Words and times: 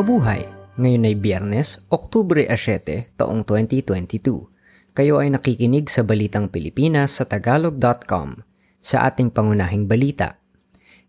Mabuhay! 0.00 0.48
Ngayon 0.80 1.12
ay 1.12 1.16
Biyernes, 1.20 1.84
Oktubre 1.92 2.40
7, 2.48 3.20
taong 3.20 3.44
2022. 3.44 4.48
Kayo 4.96 5.20
ay 5.20 5.28
nakikinig 5.28 5.92
sa 5.92 6.08
Balitang 6.08 6.48
Pilipinas 6.48 7.20
sa 7.20 7.28
Tagalog.com. 7.28 8.40
Sa 8.80 9.04
ating 9.04 9.28
pangunahing 9.28 9.84
balita, 9.84 10.40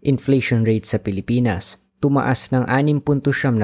inflation 0.04 0.68
rate 0.68 0.84
sa 0.84 1.00
Pilipinas 1.00 1.80
tumaas 2.04 2.52
ng 2.52 2.68
6.7%. 2.68 3.64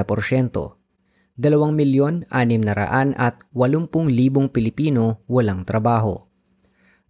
milyon 1.76 2.24
600 2.32 3.12
at 3.20 3.36
80 3.52 4.08
libong 4.08 4.48
Pilipino 4.48 5.28
walang 5.28 5.68
trabaho. 5.68 6.24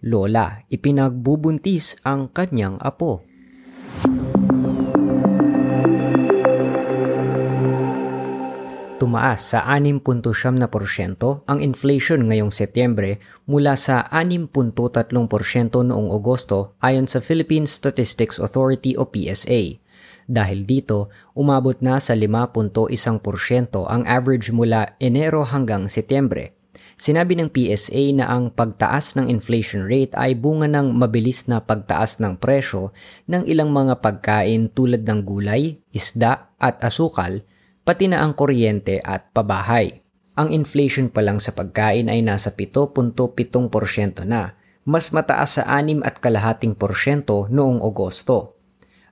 Lola, 0.03 0.67
ipinagbubuntis 0.67 2.03
ang 2.03 2.35
kanyang 2.35 2.83
apo. 2.83 3.28
Tumaas 9.09 9.57
sa 9.57 9.65
6.7% 9.65 10.05
ang 11.49 11.59
inflation 11.65 12.29
ngayong 12.29 12.53
Setyembre 12.53 13.17
mula 13.49 13.73
sa 13.73 14.05
6.3% 14.05 14.53
noong 15.81 16.13
Agosto 16.13 16.77
ayon 16.85 17.09
sa 17.09 17.25
Philippine 17.25 17.65
Statistics 17.65 18.37
Authority 18.37 19.01
o 19.01 19.09
PSA. 19.09 19.81
Dahil 20.29 20.69
dito, 20.69 21.09
umabot 21.33 21.81
na 21.81 21.97
sa 22.05 22.13
5.1% 22.13 22.85
ang 23.89 24.05
average 24.05 24.53
mula 24.53 24.93
Enero 25.01 25.41
hanggang 25.49 25.89
Setyembre. 25.89 26.53
Sinabi 27.01 27.41
ng 27.41 27.49
PSA 27.49 28.13
na 28.13 28.29
ang 28.29 28.53
pagtaas 28.53 29.17
ng 29.17 29.33
inflation 29.33 29.89
rate 29.89 30.13
ay 30.21 30.37
bunga 30.37 30.69
ng 30.69 30.93
mabilis 30.93 31.49
na 31.49 31.65
pagtaas 31.65 32.21
ng 32.21 32.37
presyo 32.37 32.93
ng 33.25 33.49
ilang 33.49 33.73
mga 33.73 34.05
pagkain 34.05 34.69
tulad 34.69 35.01
ng 35.09 35.25
gulay, 35.25 35.81
isda 35.97 36.53
at 36.61 36.77
asukal 36.85 37.41
pati 37.89 38.05
na 38.05 38.21
ang 38.21 38.37
kuryente 38.37 39.01
at 39.01 39.33
pabahay. 39.33 40.05
Ang 40.37 40.53
inflation 40.53 41.09
pa 41.09 41.25
lang 41.25 41.41
sa 41.41 41.57
pagkain 41.57 42.13
ay 42.13 42.21
nasa 42.21 42.53
7.7% 42.53 43.17
na, 44.29 44.61
mas 44.85 45.09
mataas 45.09 45.57
sa 45.57 45.65
6 45.65 46.05
at 46.05 46.21
kalahating 46.21 46.77
porsyento 46.77 47.49
noong 47.49 47.81
Agosto. 47.81 48.61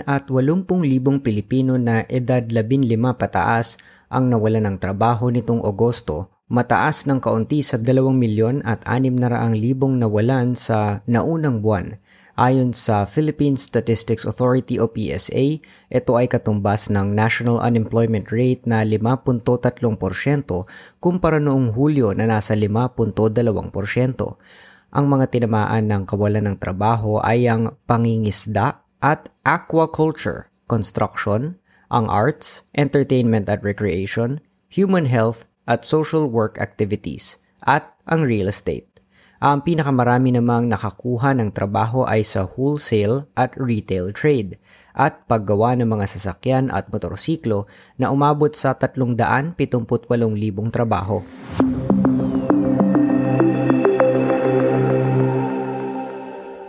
at 0.05 0.29
80,000 0.29 1.25
Pilipino 1.25 1.81
na 1.81 2.05
edad 2.05 2.45
15 2.45 2.85
pataas 3.17 3.81
ang 4.13 4.29
nawala 4.29 4.61
ng 4.61 4.77
trabaho 4.77 5.33
nitong 5.33 5.65
Agosto, 5.65 6.29
mataas 6.53 7.09
ng 7.09 7.17
kaunti 7.17 7.65
sa 7.65 7.81
2,000,000 7.81 8.61
at 8.61 8.85
600,000 8.85 9.97
nawalan 9.97 10.53
sa 10.53 11.01
naunang 11.09 11.65
buwan 11.65 11.97
Ayon 12.39 12.71
sa 12.71 13.03
Philippine 13.03 13.59
Statistics 13.59 14.23
Authority 14.23 14.79
o 14.79 14.87
PSA, 14.87 15.59
ito 15.91 16.11
ay 16.15 16.31
katumbas 16.31 16.87
ng 16.87 17.11
national 17.11 17.59
unemployment 17.59 18.31
rate 18.31 18.63
na 18.63 18.79
5.3% 18.87 19.43
kumpara 21.03 21.43
noong 21.43 21.75
Hulyo 21.75 22.15
na 22.15 22.31
nasa 22.31 22.55
5.2%. 22.55 23.11
Ang 24.87 25.05
mga 25.11 25.25
tinamaan 25.27 25.91
ng 25.91 26.07
kawalan 26.07 26.47
ng 26.47 26.57
trabaho 26.63 27.19
ay 27.19 27.43
ang 27.43 27.75
pangingisda 27.83 28.87
at 29.03 29.27
aquaculture, 29.43 30.47
construction, 30.71 31.59
ang 31.91 32.07
arts, 32.07 32.63
entertainment 32.71 33.51
at 33.51 33.59
recreation, 33.67 34.39
human 34.71 35.11
health 35.11 35.43
at 35.67 35.83
social 35.83 36.23
work 36.23 36.55
activities, 36.55 37.35
at 37.67 37.99
ang 38.07 38.23
real 38.23 38.47
estate. 38.47 38.98
Ang 39.39 39.63
pinakamarami 39.63 40.35
namang 40.35 40.67
nakakuha 40.67 41.31
ng 41.31 41.55
trabaho 41.55 42.03
ay 42.03 42.27
sa 42.27 42.43
wholesale 42.43 43.23
at 43.39 43.55
retail 43.55 44.11
trade 44.11 44.59
at 44.91 45.23
paggawa 45.31 45.79
ng 45.79 45.87
mga 45.87 46.11
sasakyan 46.11 46.67
at 46.67 46.91
motorsiklo 46.91 47.63
na 47.95 48.11
umabot 48.11 48.51
sa 48.51 48.75
378,000 48.75 50.75
trabaho. 50.75 51.23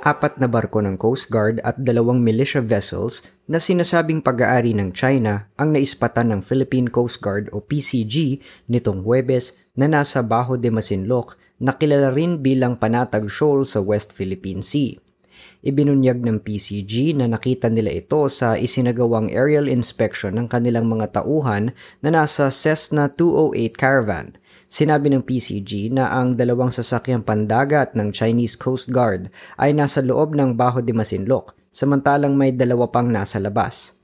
Apat 0.06 0.38
na 0.38 0.46
barko 0.46 0.78
ng 0.78 0.94
Coast 0.94 1.26
Guard 1.26 1.58
at 1.66 1.74
dalawang 1.74 2.22
militia 2.22 2.62
vessels 2.62 3.26
na 3.50 3.58
sinasabing 3.58 4.22
pag-aari 4.22 4.78
ng 4.78 4.94
China 4.94 5.50
ang 5.58 5.74
naispatan 5.74 6.30
ng 6.30 6.40
Philippine 6.46 6.86
Coast 6.86 7.18
Guard 7.18 7.50
o 7.50 7.58
PCG 7.58 8.38
nitong 8.70 9.02
Huwebes 9.02 9.58
na 9.74 9.90
nasa 9.90 10.22
Baho 10.22 10.54
de 10.54 10.70
Masinloc 10.70 11.34
na 11.60 11.76
kilala 11.76 12.10
rin 12.10 12.40
bilang 12.40 12.80
Panatag 12.80 13.28
Shoal 13.28 13.68
sa 13.68 13.84
West 13.84 14.16
Philippine 14.16 14.64
Sea. 14.64 14.96
Ibinunyag 15.60 16.24
ng 16.24 16.40
PCG 16.40 17.12
na 17.12 17.28
nakita 17.28 17.68
nila 17.68 17.92
ito 17.92 18.24
sa 18.32 18.56
isinagawang 18.56 19.28
aerial 19.28 19.68
inspection 19.68 20.40
ng 20.40 20.48
kanilang 20.48 20.88
mga 20.88 21.20
tauhan 21.20 21.76
na 22.00 22.08
nasa 22.08 22.48
Cessna 22.48 23.12
208 23.12 23.76
Caravan. 23.76 24.26
Sinabi 24.72 25.12
ng 25.12 25.20
PCG 25.20 25.92
na 25.92 26.16
ang 26.16 26.32
dalawang 26.32 26.72
sasakyang 26.72 27.20
pandagat 27.20 27.92
ng 27.92 28.08
Chinese 28.08 28.56
Coast 28.56 28.88
Guard 28.88 29.28
ay 29.60 29.76
nasa 29.76 30.00
loob 30.00 30.32
ng 30.32 30.56
Baho 30.56 30.80
de 30.80 30.96
Masinloc, 30.96 31.52
samantalang 31.74 32.32
may 32.32 32.56
dalawa 32.56 32.88
pang 32.88 33.12
nasa 33.12 33.36
labas. 33.36 33.99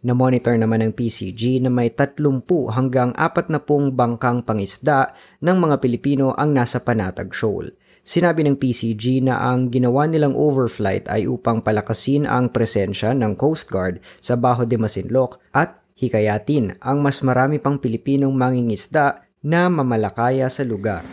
Na-monitor 0.00 0.56
naman 0.56 0.80
ng 0.80 0.92
PCG 0.96 1.60
na 1.60 1.68
may 1.68 1.92
30 1.92 2.40
hanggang 2.72 3.12
40 3.12 3.92
bangkang 3.92 4.40
pangisda 4.48 5.12
ng 5.44 5.56
mga 5.60 5.76
Pilipino 5.76 6.32
ang 6.32 6.56
nasa 6.56 6.80
Panatag 6.80 7.36
Shoal. 7.36 7.76
Sinabi 8.00 8.48
ng 8.48 8.56
PCG 8.56 9.20
na 9.20 9.44
ang 9.44 9.68
ginawa 9.68 10.08
nilang 10.08 10.32
overflight 10.32 11.04
ay 11.12 11.28
upang 11.28 11.60
palakasin 11.60 12.24
ang 12.24 12.48
presensya 12.48 13.12
ng 13.12 13.36
Coast 13.36 13.68
Guard 13.68 14.00
sa 14.24 14.40
Baho 14.40 14.64
de 14.64 14.80
Masinloc 14.80 15.36
at 15.52 15.84
hikayatin 16.00 16.80
ang 16.80 17.04
mas 17.04 17.20
marami 17.20 17.60
pang 17.60 17.76
Pilipinong 17.76 18.32
mangingisda 18.32 19.28
na 19.44 19.68
mamalakaya 19.68 20.48
sa 20.48 20.64
lugar. 20.64 21.04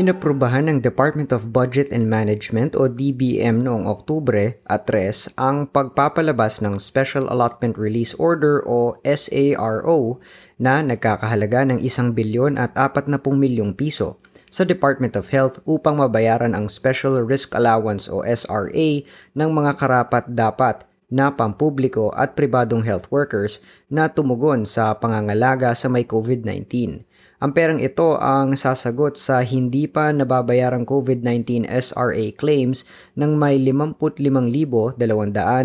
Inaprubahan 0.00 0.72
ng 0.72 0.80
Department 0.80 1.28
of 1.28 1.52
Budget 1.52 1.92
and 1.92 2.08
Management 2.08 2.72
o 2.72 2.88
DBM 2.88 3.60
noong 3.60 3.84
Oktubre 3.84 4.56
at 4.64 4.88
3 4.88 5.36
ang 5.36 5.68
pagpapalabas 5.68 6.64
ng 6.64 6.80
Special 6.80 7.28
Allotment 7.28 7.76
Release 7.76 8.16
Order 8.16 8.64
o 8.64 8.96
SARO 9.04 10.16
na 10.56 10.80
nagkakahalaga 10.80 11.68
ng 11.68 11.84
1 11.84 12.16
bilyon 12.16 12.56
at 12.56 12.72
40 12.72 13.20
milyong 13.20 13.76
piso 13.76 14.16
sa 14.48 14.64
Department 14.64 15.20
of 15.20 15.28
Health 15.36 15.60
upang 15.68 16.00
mabayaran 16.00 16.56
ang 16.56 16.72
Special 16.72 17.20
Risk 17.20 17.52
Allowance 17.52 18.08
o 18.08 18.24
SRA 18.24 19.04
ng 19.36 19.50
mga 19.52 19.76
karapat 19.76 20.24
dapat 20.32 20.88
na 21.12 21.28
pampubliko 21.28 22.08
at 22.16 22.32
pribadong 22.32 22.88
health 22.88 23.12
workers 23.12 23.60
na 23.92 24.08
tumugon 24.08 24.64
sa 24.64 24.96
pangangalaga 24.96 25.76
sa 25.76 25.92
may 25.92 26.08
COVID-19. 26.08 27.04
Ang 27.40 27.56
perang 27.56 27.80
ito 27.80 28.20
ang 28.20 28.52
sasagot 28.52 29.16
sa 29.16 29.40
hindi 29.40 29.88
pa 29.88 30.12
nababayarang 30.12 30.84
COVID-19 30.84 31.64
SRA 31.72 32.36
claims 32.36 32.84
ng 33.16 33.32
may 33.32 33.56
55,211 33.56 35.00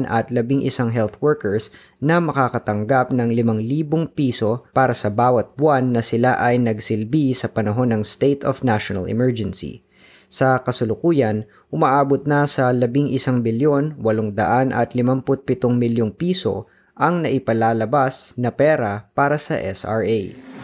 at 0.07 0.31
11 0.31 0.95
health 0.95 1.19
workers 1.19 1.67
na 1.99 2.23
makakatanggap 2.23 3.11
ng 3.11 3.27
5,000 3.27 3.91
piso 4.15 4.63
para 4.71 4.95
sa 4.95 5.11
bawat 5.11 5.59
buwan 5.59 5.91
na 5.91 5.99
sila 5.99 6.39
ay 6.39 6.63
nagsilbi 6.63 7.35
sa 7.35 7.51
panahon 7.51 7.91
ng 7.91 8.07
State 8.07 8.47
of 8.47 8.63
National 8.63 9.11
Emergency. 9.11 9.83
Sa 10.31 10.63
kasulukuyan, 10.63 11.43
umaabot 11.75 12.23
na 12.23 12.47
sa 12.47 12.71
11 12.71 13.19
bilyon 13.43 13.99
857 13.99 15.75
milyong 15.75 16.15
piso 16.15 16.71
ang 16.95 17.27
naipalalabas 17.27 18.31
na 18.39 18.55
pera 18.55 19.11
para 19.11 19.35
sa 19.35 19.59
SRA. 19.59 20.54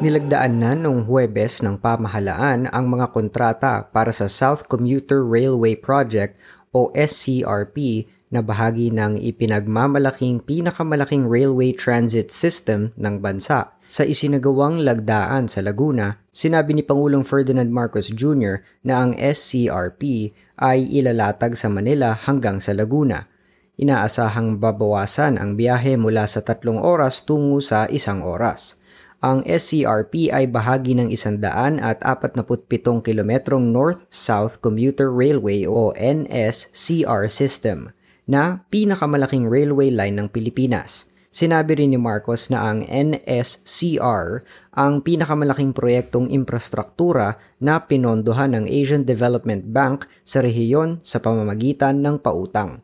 Nilagdaan 0.00 0.64
na 0.64 0.72
noong 0.72 1.04
Huwebes 1.04 1.60
ng 1.60 1.76
pamahalaan 1.76 2.72
ang 2.72 2.88
mga 2.88 3.12
kontrata 3.12 3.84
para 3.92 4.08
sa 4.16 4.32
South 4.32 4.64
Commuter 4.64 5.20
Railway 5.20 5.76
Project 5.76 6.40
o 6.72 6.88
SCRP 6.96 8.08
na 8.32 8.40
bahagi 8.40 8.88
ng 8.88 9.20
ipinagmamalaking 9.20 10.40
pinakamalaking 10.40 11.28
railway 11.28 11.76
transit 11.76 12.32
system 12.32 12.96
ng 12.96 13.20
bansa. 13.20 13.76
Sa 13.92 14.00
isinagawang 14.08 14.80
lagdaan 14.80 15.52
sa 15.52 15.60
Laguna, 15.60 16.16
sinabi 16.32 16.72
ni 16.72 16.80
Pangulong 16.80 17.20
Ferdinand 17.20 17.68
Marcos 17.68 18.08
Jr. 18.08 18.64
na 18.80 19.04
ang 19.04 19.12
SCRP 19.20 20.32
ay 20.56 20.80
ilalatag 20.96 21.60
sa 21.60 21.68
Manila 21.68 22.16
hanggang 22.16 22.56
sa 22.56 22.72
Laguna. 22.72 23.28
Inaasahang 23.76 24.56
babawasan 24.56 25.36
ang 25.36 25.60
biyahe 25.60 26.00
mula 26.00 26.24
sa 26.24 26.40
tatlong 26.40 26.80
oras 26.80 27.28
tungo 27.28 27.60
sa 27.60 27.84
isang 27.92 28.24
oras. 28.24 28.79
Ang 29.20 29.44
SCRP 29.44 30.32
ay 30.32 30.48
bahagi 30.48 30.96
ng 30.96 31.12
147 31.12 32.00
kilometrong 33.04 33.68
North-South 33.68 34.64
Commuter 34.64 35.12
Railway 35.12 35.68
o 35.68 35.92
NSCR 35.92 37.28
system 37.28 37.92
na 38.24 38.64
pinakamalaking 38.72 39.44
railway 39.44 39.92
line 39.92 40.16
ng 40.16 40.32
Pilipinas. 40.32 41.12
Sinabi 41.28 41.76
rin 41.76 41.92
ni 41.92 42.00
Marcos 42.00 42.48
na 42.48 42.64
ang 42.72 42.80
NSCR 42.88 44.40
ang 44.72 45.04
pinakamalaking 45.04 45.76
proyektong 45.76 46.32
infrastruktura 46.32 47.36
na 47.60 47.76
pinondohan 47.76 48.56
ng 48.56 48.72
Asian 48.72 49.04
Development 49.04 49.68
Bank 49.68 50.08
sa 50.24 50.40
rehiyon 50.40 50.96
sa 51.04 51.20
pamamagitan 51.20 52.00
ng 52.00 52.24
pautang. 52.24 52.80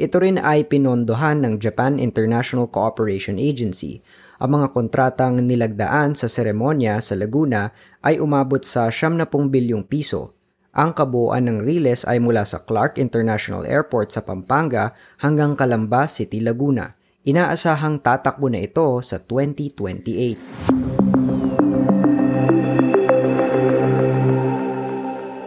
Ito 0.00 0.16
rin 0.16 0.40
ay 0.40 0.64
pinondohan 0.64 1.44
ng 1.44 1.60
Japan 1.60 2.00
International 2.00 2.64
Cooperation 2.72 3.36
Agency 3.36 4.00
ang 4.40 4.56
mga 4.56 4.72
kontratang 4.72 5.44
nilagdaan 5.44 6.16
sa 6.16 6.24
seremonya 6.24 7.04
sa 7.04 7.12
Laguna 7.20 7.68
ay 8.00 8.16
umabot 8.16 8.64
sa 8.64 8.88
70 8.88 9.28
bilyong 9.52 9.84
piso. 9.84 10.32
Ang 10.72 10.96
kabuuan 10.96 11.44
ng 11.44 11.60
riles 11.60 12.08
ay 12.08 12.16
mula 12.16 12.48
sa 12.48 12.64
Clark 12.64 12.96
International 12.96 13.68
Airport 13.68 14.16
sa 14.16 14.24
Pampanga 14.24 14.96
hanggang 15.20 15.52
Calamba 15.52 16.08
City, 16.08 16.40
Laguna. 16.40 16.96
Inaasahang 17.28 18.00
tatakbo 18.00 18.48
na 18.48 18.64
ito 18.64 19.04
sa 19.04 19.20
2028. 19.20 20.79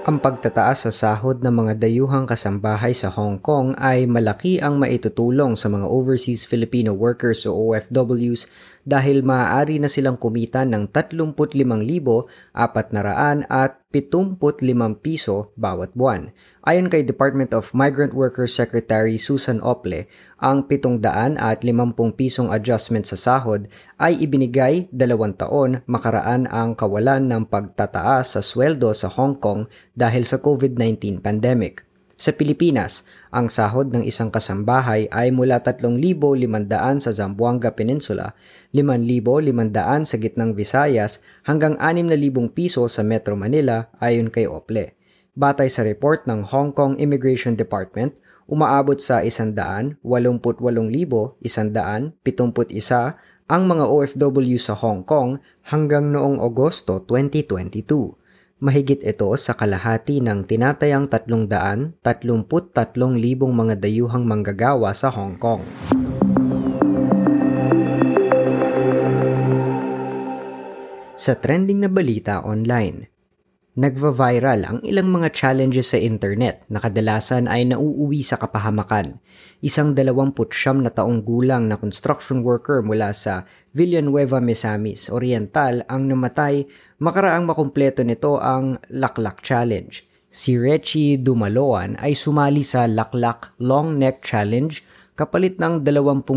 Ang 0.04 0.20
pagtataas 0.20 0.84
sa 0.84 0.92
sahod 0.92 1.40
ng 1.40 1.64
mga 1.64 1.80
dayuhang 1.80 2.28
kasambahay 2.28 2.92
sa 2.92 3.08
Hong 3.08 3.40
Kong 3.40 3.72
ay 3.80 4.04
malaki 4.04 4.60
ang 4.60 4.76
maitutulong 4.76 5.56
sa 5.56 5.72
mga 5.72 5.88
overseas 5.88 6.44
Filipino 6.44 6.92
workers 6.92 7.48
o 7.48 7.56
OFWs 7.56 8.52
dahil 8.84 9.24
maaari 9.24 9.80
na 9.80 9.88
silang 9.88 10.20
kumita 10.20 10.68
ng 10.68 10.92
35,400 10.92 13.48
at 13.48 13.80
75 13.94 15.00
piso 15.00 15.56
bawat 15.56 15.96
buwan. 15.96 16.36
Ayon 16.64 16.92
kay 16.92 17.04
Department 17.04 17.56
of 17.56 17.72
Migrant 17.72 18.12
Workers 18.12 18.56
Secretary 18.56 19.20
Susan 19.20 19.64
Ople, 19.64 20.08
ang 20.40 20.68
700 20.68 21.40
at 21.40 21.64
50 21.64 22.20
pisong 22.20 22.52
adjustment 22.52 23.08
sa 23.08 23.16
sahod 23.16 23.72
ay 24.02 24.20
ibinigay 24.20 24.92
dalawang 24.92 25.36
taon 25.36 25.80
makaraan 25.88 26.50
ang 26.52 26.76
kawalan 26.76 27.30
ng 27.30 27.44
pagtataas 27.48 28.36
sa 28.36 28.42
sweldo 28.44 28.92
sa 28.92 29.08
Hong 29.08 29.40
Kong 29.40 29.72
dahil 29.96 30.28
sa 30.28 30.42
COVID-19 30.42 31.24
pandemic. 31.24 31.93
Sa 32.24 32.32
Pilipinas, 32.32 33.04
ang 33.36 33.52
sahod 33.52 33.92
ng 33.92 34.08
isang 34.08 34.32
kasambahay 34.32 35.12
ay 35.12 35.36
mula 35.36 35.60
3,500 35.60 37.04
sa 37.04 37.12
Zamboanga 37.12 37.76
Peninsula, 37.76 38.32
5,500 38.72 40.08
sa 40.08 40.16
gitnang 40.16 40.56
Visayas 40.56 41.20
hanggang 41.44 41.76
6,000 41.76 42.56
piso 42.56 42.88
sa 42.88 43.04
Metro 43.04 43.36
Manila 43.36 43.92
ayon 44.00 44.32
kay 44.32 44.48
Ople. 44.48 44.96
Batay 45.36 45.68
sa 45.68 45.84
report 45.84 46.24
ng 46.24 46.48
Hong 46.48 46.72
Kong 46.72 46.96
Immigration 46.96 47.60
Department, 47.60 48.16
umaabot 48.48 48.96
sa 49.04 49.20
188,171 49.20 50.00
ang 53.52 53.64
mga 53.68 53.84
OFW 53.92 54.56
sa 54.64 54.80
Hong 54.80 55.04
Kong 55.04 55.44
hanggang 55.76 56.16
noong 56.16 56.40
Agosto 56.40 57.04
2022. 57.04 58.23
Mahigit 58.64 59.04
ito 59.04 59.28
sa 59.36 59.60
kalahati 59.60 60.24
ng 60.24 60.48
tinatayang 60.48 61.12
333,000 61.12 62.00
mga 63.52 63.76
dayuhang 63.76 64.24
manggagawa 64.24 64.96
sa 64.96 65.12
Hong 65.12 65.36
Kong. 65.36 65.68
Sa 71.20 71.36
trending 71.36 71.84
na 71.84 71.92
balita 71.92 72.40
online, 72.40 73.13
Nagva-viral 73.74 74.70
ang 74.70 74.80
ilang 74.86 75.10
mga 75.10 75.34
challenges 75.34 75.98
sa 75.98 75.98
internet 75.98 76.62
na 76.70 76.78
kadalasan 76.78 77.50
ay 77.50 77.66
nauuwi 77.66 78.22
sa 78.22 78.38
kapahamakan. 78.38 79.18
Isang 79.66 79.98
29 79.98 80.30
na 80.86 80.94
taong 80.94 81.26
gulang 81.26 81.66
na 81.66 81.82
construction 81.82 82.46
worker 82.46 82.86
mula 82.86 83.10
sa 83.18 83.50
Villanueva, 83.74 84.38
Misamis 84.38 85.10
Oriental 85.10 85.82
ang 85.90 86.06
namatay 86.06 86.70
makaraang 87.02 87.50
makumpleto 87.50 88.06
nito 88.06 88.38
ang 88.38 88.78
Laklak 88.94 89.42
Challenge. 89.42 90.06
Si 90.30 90.54
Rechi 90.54 91.18
Dumaloan 91.18 91.98
ay 91.98 92.14
sumali 92.14 92.62
sa 92.62 92.86
Laklak 92.86 93.58
Long 93.58 93.98
Neck 93.98 94.22
Challenge 94.22 94.70
kapalit 95.18 95.58
ng 95.58 95.82
20,000 95.82 96.30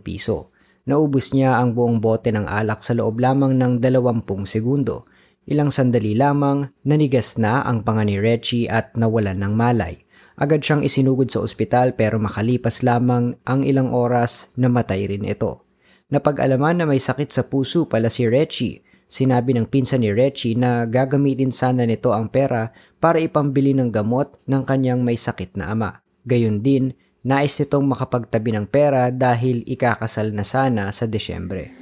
piso. 0.00 0.56
Naubos 0.88 1.36
niya 1.36 1.60
ang 1.60 1.76
buong 1.76 2.00
bote 2.00 2.32
ng 2.32 2.48
alak 2.48 2.80
sa 2.80 2.96
loob 2.96 3.20
lamang 3.20 3.60
ng 3.60 3.76
20 3.76 4.24
segundo. 4.48 5.04
Ilang 5.48 5.72
sandali 5.72 6.12
lamang, 6.12 6.68
nanigas 6.84 7.40
na 7.40 7.64
ang 7.64 7.80
panga 7.80 8.04
ni 8.04 8.20
Reggie 8.20 8.68
at 8.68 8.92
nawalan 9.00 9.40
ng 9.40 9.56
malay. 9.56 9.96
Agad 10.36 10.60
siyang 10.60 10.84
isinugod 10.84 11.32
sa 11.32 11.40
ospital 11.40 11.96
pero 11.96 12.20
makalipas 12.20 12.84
lamang 12.84 13.32
ang 13.48 13.64
ilang 13.64 13.96
oras, 13.96 14.52
namatay 14.60 15.08
rin 15.08 15.24
ito. 15.24 15.64
Napag-alaman 16.12 16.84
na 16.84 16.84
may 16.84 17.00
sakit 17.00 17.32
sa 17.32 17.48
puso 17.48 17.88
pala 17.88 18.12
si 18.12 18.28
Reggie. 18.28 18.84
Sinabi 19.08 19.56
ng 19.56 19.72
pinsan 19.72 20.04
ni 20.04 20.12
Reggie 20.12 20.52
na 20.52 20.84
gagamitin 20.84 21.48
sana 21.48 21.88
nito 21.88 22.12
ang 22.12 22.28
pera 22.28 22.68
para 23.00 23.16
ipambili 23.16 23.72
ng 23.72 23.88
gamot 23.88 24.36
ng 24.44 24.62
kanyang 24.68 25.00
may 25.00 25.16
sakit 25.16 25.56
na 25.56 25.72
ama. 25.72 26.04
Gayon 26.28 26.60
din, 26.60 26.92
nais 27.24 27.56
nitong 27.56 27.88
makapagtabi 27.88 28.52
ng 28.52 28.68
pera 28.68 29.08
dahil 29.08 29.64
ikakasal 29.64 30.28
na 30.28 30.44
sana 30.44 30.92
sa 30.92 31.08
Desyembre. 31.08 31.77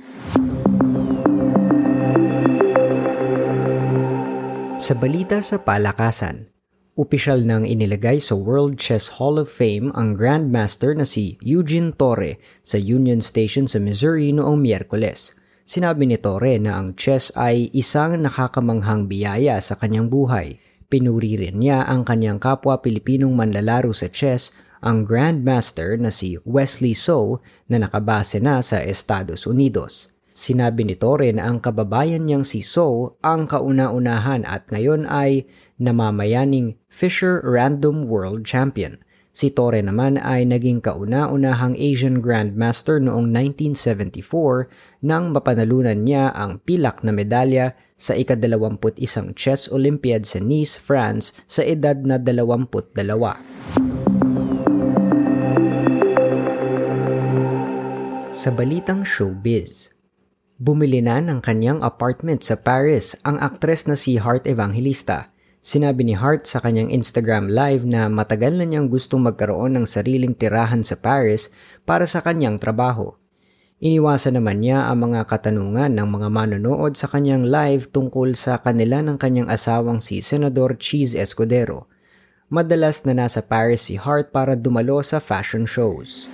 Sa 4.86 4.94
balita 4.94 5.42
sa 5.42 5.58
palakasan, 5.58 6.46
opisyal 6.94 7.42
nang 7.42 7.66
inilagay 7.66 8.22
sa 8.22 8.38
World 8.38 8.78
Chess 8.78 9.18
Hall 9.18 9.34
of 9.34 9.50
Fame 9.50 9.90
ang 9.98 10.14
Grandmaster 10.14 10.94
na 10.94 11.02
si 11.02 11.42
Eugene 11.42 11.90
Torre 11.90 12.38
sa 12.62 12.78
Union 12.78 13.18
Station 13.18 13.66
sa 13.66 13.82
Missouri 13.82 14.30
noong 14.30 14.62
Miyerkules. 14.62 15.34
Sinabi 15.66 16.06
ni 16.06 16.14
Torre 16.22 16.62
na 16.62 16.78
ang 16.78 16.94
chess 16.94 17.34
ay 17.34 17.66
isang 17.74 18.14
nakakamanghang 18.14 19.10
biyaya 19.10 19.58
sa 19.58 19.74
kanyang 19.74 20.06
buhay. 20.06 20.62
Pinuri 20.86 21.34
rin 21.34 21.58
niya 21.58 21.82
ang 21.82 22.06
kanyang 22.06 22.38
kapwa 22.38 22.78
Pilipinong 22.78 23.34
manlalaro 23.34 23.90
sa 23.90 24.06
chess, 24.06 24.54
ang 24.86 25.02
Grandmaster 25.02 25.98
na 25.98 26.14
si 26.14 26.38
Wesley 26.46 26.94
So 26.94 27.42
na 27.66 27.82
nakabase 27.82 28.38
na 28.38 28.62
sa 28.62 28.78
Estados 28.86 29.50
Unidos. 29.50 30.14
Sinabi 30.36 30.84
ni 30.84 31.00
Torre 31.00 31.32
na 31.32 31.48
ang 31.48 31.64
kababayan 31.64 32.28
niyang 32.28 32.44
si 32.44 32.60
So 32.60 33.16
ang 33.24 33.48
kauna-unahan 33.48 34.44
at 34.44 34.68
ngayon 34.68 35.08
ay 35.08 35.48
namamayaning 35.80 36.76
Fisher 36.92 37.40
Random 37.40 38.04
World 38.04 38.44
Champion. 38.44 39.00
Si 39.32 39.48
Torre 39.48 39.80
naman 39.80 40.20
ay 40.20 40.44
naging 40.44 40.84
kauna-unahang 40.84 41.72
Asian 41.80 42.20
Grandmaster 42.20 43.00
noong 43.00 43.32
1974 43.32 44.68
nang 45.08 45.32
mapanalunan 45.32 46.04
niya 46.04 46.28
ang 46.36 46.60
pilak 46.60 47.00
na 47.00 47.16
medalya 47.16 47.72
sa 47.96 48.12
ikadalawamput 48.12 49.00
isang 49.00 49.32
Chess 49.32 49.72
Olympiad 49.72 50.28
sa 50.28 50.36
Nice, 50.36 50.76
France 50.76 51.32
sa 51.48 51.64
edad 51.64 51.96
na 52.04 52.20
22. 52.20 52.92
Sa 58.36 58.52
balitang 58.52 59.00
showbiz, 59.00 59.95
Bumili 60.56 61.04
na 61.04 61.20
ng 61.20 61.44
kanyang 61.44 61.84
apartment 61.84 62.40
sa 62.40 62.56
Paris 62.56 63.12
ang 63.28 63.36
aktres 63.44 63.84
na 63.84 63.92
si 63.92 64.16
Heart 64.16 64.48
Evangelista. 64.48 65.28
Sinabi 65.60 66.08
ni 66.08 66.16
Hart 66.16 66.48
sa 66.48 66.64
kanyang 66.64 66.88
Instagram 66.88 67.52
live 67.52 67.84
na 67.84 68.08
matagal 68.08 68.56
na 68.56 68.64
niyang 68.64 68.88
gustong 68.88 69.20
magkaroon 69.20 69.76
ng 69.76 69.84
sariling 69.84 70.32
tirahan 70.32 70.80
sa 70.80 70.96
Paris 70.96 71.52
para 71.84 72.08
sa 72.08 72.24
kanyang 72.24 72.56
trabaho. 72.56 73.12
Iniwasan 73.84 74.40
naman 74.40 74.64
niya 74.64 74.88
ang 74.88 75.12
mga 75.12 75.28
katanungan 75.28 75.92
ng 75.92 76.08
mga 76.08 76.28
manonood 76.32 76.96
sa 76.96 77.12
kanyang 77.12 77.44
live 77.44 77.92
tungkol 77.92 78.32
sa 78.32 78.56
kanila 78.56 79.04
ng 79.04 79.20
kanyang 79.20 79.52
asawang 79.52 80.00
si 80.00 80.24
Senador 80.24 80.80
Cheese 80.80 81.20
Escudero. 81.20 81.84
Madalas 82.48 83.04
na 83.04 83.12
nasa 83.12 83.44
Paris 83.44 83.92
si 83.92 84.00
Hart 84.00 84.32
para 84.32 84.56
dumalo 84.56 85.04
sa 85.04 85.20
fashion 85.20 85.68
shows. 85.68 86.24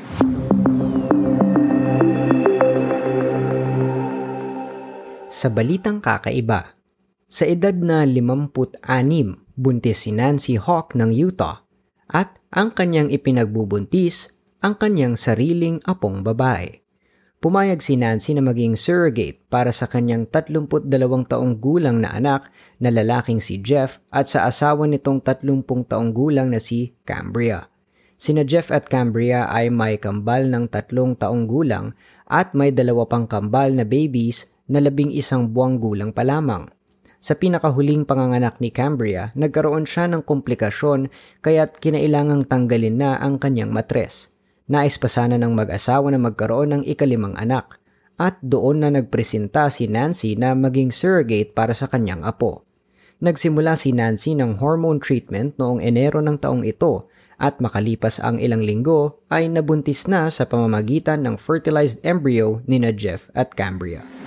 Sa 5.32 5.48
balitang 5.48 6.04
kakaiba, 6.04 6.76
sa 7.24 7.48
edad 7.48 7.72
na 7.72 8.04
56, 8.04 8.84
buntis 9.56 10.04
si 10.04 10.12
Nancy 10.12 10.60
Hawk 10.60 10.92
ng 10.92 11.08
Utah 11.08 11.64
at 12.04 12.36
ang 12.52 12.68
kanyang 12.68 13.08
ipinagbubuntis 13.08 14.28
ang 14.60 14.76
kanyang 14.76 15.16
sariling 15.16 15.80
apong 15.88 16.20
babae. 16.20 16.84
Pumayag 17.40 17.80
si 17.80 17.96
Nancy 17.96 18.36
na 18.36 18.44
maging 18.44 18.76
surrogate 18.76 19.40
para 19.48 19.72
sa 19.72 19.88
kanyang 19.88 20.28
32 20.28 20.84
taong 21.24 21.56
gulang 21.64 22.04
na 22.04 22.12
anak 22.12 22.52
na 22.76 22.92
lalaking 22.92 23.40
si 23.40 23.56
Jeff 23.64 24.04
at 24.12 24.28
sa 24.28 24.44
asawa 24.44 24.84
nitong 24.84 25.24
30 25.24 25.64
taong 25.64 26.12
gulang 26.12 26.52
na 26.52 26.60
si 26.60 26.92
Cambria. 27.08 27.72
Sina 28.20 28.44
Jeff 28.44 28.68
at 28.68 28.84
Cambria 28.84 29.48
ay 29.48 29.72
may 29.72 29.96
kambal 29.96 30.44
ng 30.52 30.68
tatlong 30.68 31.16
taong 31.16 31.48
gulang 31.48 31.96
at 32.28 32.52
may 32.52 32.68
dalawa 32.68 33.08
pang 33.08 33.24
kambal 33.24 33.72
na 33.72 33.88
babies 33.88 34.52
na 34.72 34.80
labing 34.80 35.12
isang 35.12 35.52
buwang 35.52 35.76
gulang 35.76 36.16
pa 36.16 36.24
lamang. 36.24 36.72
Sa 37.22 37.38
pinakahuling 37.38 38.02
panganganak 38.02 38.58
ni 38.58 38.74
Cambria, 38.74 39.30
nagkaroon 39.38 39.86
siya 39.86 40.10
ng 40.10 40.26
komplikasyon 40.26 41.12
kaya't 41.44 41.78
kinailangang 41.78 42.48
tanggalin 42.50 42.98
na 42.98 43.20
ang 43.20 43.38
kanyang 43.38 43.70
matres. 43.70 44.32
Nais 44.66 44.98
pa 44.98 45.06
sana 45.06 45.38
ng 45.38 45.54
mag-asawa 45.54 46.10
na 46.10 46.18
magkaroon 46.18 46.74
ng 46.74 46.82
ikalimang 46.82 47.38
anak 47.38 47.78
at 48.18 48.42
doon 48.42 48.82
na 48.82 48.88
nagpresenta 48.90 49.70
si 49.70 49.86
Nancy 49.86 50.34
na 50.34 50.56
maging 50.58 50.90
surrogate 50.90 51.54
para 51.54 51.76
sa 51.76 51.86
kanyang 51.86 52.26
apo. 52.26 52.66
Nagsimula 53.22 53.78
si 53.78 53.94
Nancy 53.94 54.34
ng 54.34 54.58
hormone 54.58 54.98
treatment 54.98 55.54
noong 55.62 55.78
Enero 55.78 56.18
ng 56.18 56.42
taong 56.42 56.66
ito 56.66 57.06
at 57.38 57.62
makalipas 57.62 58.18
ang 58.18 58.42
ilang 58.42 58.66
linggo 58.66 59.22
ay 59.30 59.46
nabuntis 59.46 60.10
na 60.10 60.26
sa 60.26 60.42
pamamagitan 60.46 61.22
ng 61.22 61.38
fertilized 61.38 62.02
embryo 62.02 62.62
ni 62.66 62.82
na 62.82 62.90
Jeff 62.90 63.30
at 63.34 63.54
Cambria. 63.54 64.21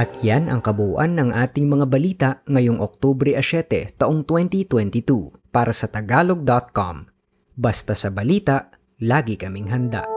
At 0.00 0.16
yan 0.24 0.48
ang 0.48 0.64
kabuuan 0.64 1.12
ng 1.12 1.36
ating 1.36 1.68
mga 1.68 1.84
balita 1.84 2.30
ngayong 2.48 2.80
Oktubre 2.80 3.36
7 3.36 4.00
taong 4.00 4.24
2022 4.24 5.52
para 5.52 5.76
sa 5.76 5.92
tagalog.com. 5.92 7.04
Basta 7.52 7.92
sa 7.92 8.08
balita, 8.08 8.72
lagi 9.04 9.36
kaming 9.36 9.68
handa. 9.68 10.08